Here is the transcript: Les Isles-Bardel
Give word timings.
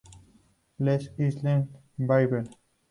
Les 0.79 1.05
Isles-Bardel 1.19 2.49